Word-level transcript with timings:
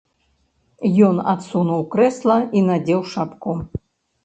Ён 1.07 1.15
адсунуў 1.33 1.85
крэсла 1.93 2.39
і 2.59 2.65
надзеў 2.73 3.01
шапку. 3.15 3.51